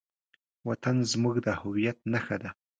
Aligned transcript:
وطن 0.67 0.95
زموږ 1.11 1.35
د 1.45 1.47
هویت 1.61 1.97
نښه 2.11 2.37
ده. 2.43 2.49